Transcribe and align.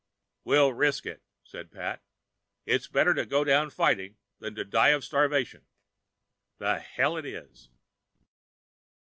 "We'll 0.43 0.73
risk 0.73 1.05
it," 1.05 1.21
said 1.43 1.69
Pat. 1.71 2.01
"It's 2.65 2.87
better 2.87 3.13
to 3.13 3.23
go 3.23 3.43
down 3.43 3.69
fighting 3.69 4.17
than 4.39 4.55
to 4.55 4.65
die 4.65 4.89
of 4.89 5.05
starvation." 5.05 5.67
The 6.57 6.79
hell 6.79 7.17
it 7.17 7.25
is. 7.27 7.69